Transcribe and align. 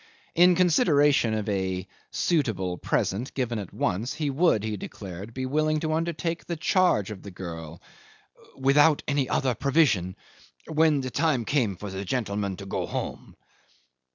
In 0.33 0.55
consideration 0.55 1.35
of 1.35 1.47
a 1.47 1.87
"suitable 2.09 2.75
present" 2.79 3.31
given 3.35 3.59
at 3.59 3.71
once, 3.71 4.13
he 4.15 4.31
would, 4.31 4.63
he 4.63 4.75
declared, 4.75 5.31
be 5.35 5.45
willing 5.45 5.79
to 5.81 5.93
undertake 5.93 6.43
the 6.47 6.55
charge 6.55 7.11
of 7.11 7.21
the 7.21 7.29
girl, 7.29 7.83
"without 8.57 9.03
any 9.07 9.29
other 9.29 9.53
provision 9.53 10.15
when 10.65 11.01
the 11.01 11.11
time 11.11 11.45
came 11.45 11.75
for 11.75 11.91
the 11.91 12.03
gentleman 12.03 12.57
to 12.57 12.65
go 12.65 12.87
home." 12.87 13.35